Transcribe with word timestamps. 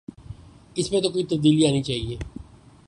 اس 0.75 0.91
میں 0.91 1.01
تو 1.01 1.09
کوئی 1.09 1.25
تبدیلی 1.25 1.67
آنی 1.67 1.81
چاہیے۔ 1.81 2.17